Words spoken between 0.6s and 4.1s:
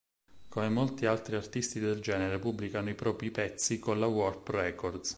molti altri artisti del genere pubblicano i propri pezzi con la